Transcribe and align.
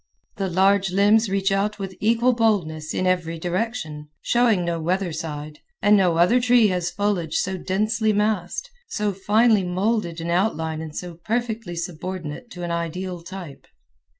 The 0.37 0.49
large 0.49 0.89
limbs 0.91 1.29
reach 1.29 1.51
out 1.51 1.77
with 1.77 1.95
equal 1.99 2.33
boldness 2.33 2.91
a 2.95 3.05
every 3.05 3.37
direction, 3.37 4.09
showing 4.23 4.65
no 4.65 4.79
weather 4.81 5.13
side, 5.13 5.59
and 5.79 5.95
no 5.95 6.17
other 6.17 6.41
tree 6.41 6.69
has 6.69 6.89
foliage 6.89 7.35
so 7.35 7.55
densely 7.55 8.11
massed, 8.11 8.71
so 8.87 9.13
finely 9.13 9.63
molded 9.63 10.19
in 10.19 10.31
outline 10.31 10.81
and 10.81 10.95
so 10.97 11.13
perfectly 11.23 11.75
subordinate 11.75 12.49
to 12.49 12.63
an 12.63 12.71
ideal 12.71 13.21
type. 13.21 13.67